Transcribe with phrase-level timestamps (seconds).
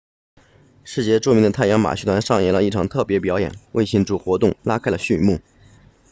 [0.83, 5.39] 世界著名的太阳马戏团上演了一场特别表演为庆祝活动拉开了序幕